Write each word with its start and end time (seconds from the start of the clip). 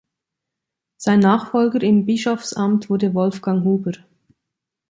Sein 0.97 1.19
Nachfolger 1.19 1.83
im 1.83 2.07
Bischofsamt 2.07 2.89
wurde 2.89 3.13
Wolfgang 3.13 3.63
Huber. 3.63 3.91